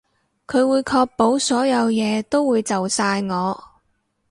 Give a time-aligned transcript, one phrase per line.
[0.47, 3.63] 佢會確保所有嘢都會就晒我